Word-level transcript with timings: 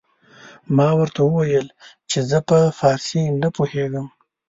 ما 0.75 0.87
ورته 0.99 1.19
وويل 1.23 1.67
چې 2.09 2.19
زه 2.29 2.37
په 2.49 2.57
فارسي 2.79 3.23
نه 3.41 3.49
پوهېږم. 3.55 4.07